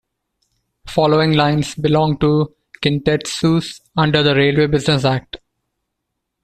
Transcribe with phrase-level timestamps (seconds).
[0.87, 5.37] Following lines belong to Kintetsu's under the Railway Business Act.